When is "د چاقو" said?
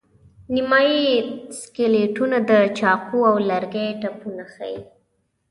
2.49-3.19